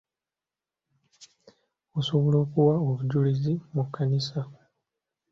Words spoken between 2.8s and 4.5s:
obujulizi mu kkanisa?